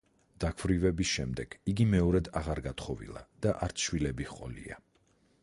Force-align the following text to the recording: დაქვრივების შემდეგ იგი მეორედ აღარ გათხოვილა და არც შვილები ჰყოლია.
დაქვრივების 0.43 1.11
შემდეგ 1.17 1.53
იგი 1.73 1.87
მეორედ 1.91 2.31
აღარ 2.41 2.63
გათხოვილა 2.69 3.23
და 3.47 3.53
არც 3.69 3.87
შვილები 3.87 4.31
ჰყოლია. 4.33 4.83